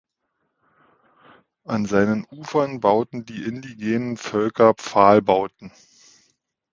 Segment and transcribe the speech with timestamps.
[1.63, 5.71] An seinen Ufern bauten die indigenen Völker Pfahlbauten.